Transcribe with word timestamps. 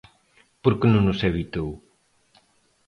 ¿Por 0.63 0.73
que 0.79 0.87
non 0.93 1.09
os 1.11 1.21
evitou? 1.31 1.69